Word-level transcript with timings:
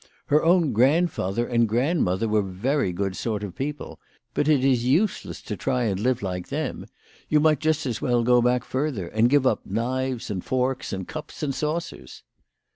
Her 0.29 0.43
own 0.43 0.71
grandfather 0.73 1.45
and 1.45 1.69
grandmother 1.69 2.27
were 2.27 2.41
very 2.41 2.91
good 2.91 3.15
sort 3.15 3.43
of 3.43 3.53
people, 3.55 3.99
but 4.33 4.47
it 4.47 4.65
is 4.65 4.83
useless 4.83 5.43
to 5.43 5.55
try 5.55 5.83
and 5.83 5.99
live 5.99 6.23
like 6.23 6.47
them. 6.47 6.87
You 7.29 7.39
might 7.39 7.59
just 7.59 7.85
as 7.85 8.01
well 8.01 8.23
go 8.23 8.41
back 8.41 8.63
further, 8.63 9.09
and 9.09 9.29
give 9.29 9.45
up 9.45 9.63
knives 9.63 10.31
and 10.31 10.43
forks 10.43 10.91
and 10.91 11.07
cups 11.07 11.43
and 11.43 11.53
saucers." 11.53 12.23